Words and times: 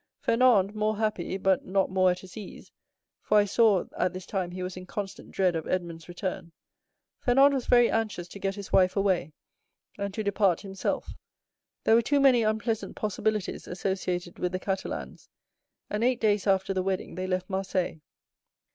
Fernand, 0.19 0.73
more 0.73 0.97
happy, 0.97 1.37
but 1.37 1.63
not 1.63 1.91
more 1.91 2.09
at 2.09 2.21
his 2.21 2.35
ease—for 2.35 3.37
I 3.37 3.45
saw 3.45 3.85
at 3.95 4.13
this 4.13 4.25
time 4.25 4.49
he 4.49 4.63
was 4.63 4.75
in 4.75 4.87
constant 4.87 5.29
dread 5.29 5.55
of 5.55 5.67
Edmond's 5.67 6.07
return—Fernand 6.09 7.53
was 7.53 7.67
very 7.67 7.91
anxious 7.91 8.27
to 8.29 8.39
get 8.39 8.55
his 8.55 8.73
wife 8.73 8.95
away, 8.95 9.31
and 9.99 10.11
to 10.15 10.23
depart 10.23 10.61
himself. 10.61 11.13
There 11.83 11.93
were 11.93 12.01
too 12.01 12.19
many 12.19 12.41
unpleasant 12.41 12.95
possibilities 12.95 13.67
associated 13.67 14.39
with 14.39 14.53
the 14.53 14.59
Catalans, 14.59 15.29
and 15.87 16.03
eight 16.03 16.19
days 16.19 16.47
after 16.47 16.73
the 16.73 16.81
wedding 16.81 17.13
they 17.13 17.27
left 17.27 17.47
Marseilles." 17.47 17.99